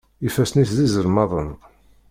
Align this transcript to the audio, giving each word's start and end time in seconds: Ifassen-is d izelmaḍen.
Ifassen-is 0.27 0.71
d 0.77 0.79
izelmaḍen. 0.85 1.49